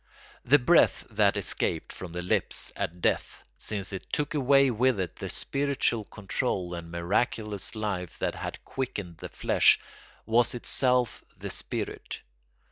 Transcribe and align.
The 0.43 0.57
breath 0.57 1.05
that 1.11 1.37
escaped 1.37 1.93
from 1.93 2.11
the 2.11 2.23
lips 2.23 2.71
at 2.75 3.01
death, 3.01 3.43
since 3.55 3.93
it 3.93 4.07
took 4.11 4.33
away 4.33 4.71
with 4.71 4.99
it 4.99 5.17
the 5.17 5.29
spiritual 5.29 6.05
control 6.05 6.73
and 6.73 6.89
miraculous 6.89 7.75
life 7.75 8.17
that 8.17 8.33
had 8.33 8.65
quickened 8.65 9.19
the 9.19 9.29
flesh, 9.29 9.79
was 10.25 10.55
itself 10.55 11.23
the 11.37 11.51
spirit. 11.51 12.23